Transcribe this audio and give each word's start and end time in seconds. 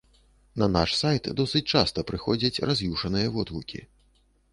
На 0.61 0.67
наш 0.75 0.93
сайт 1.01 1.29
досыць 1.41 1.61
часта 1.79 2.03
прыходзяць 2.11 2.61
раз'юшаныя 2.71 3.27
водгукі. 3.37 3.83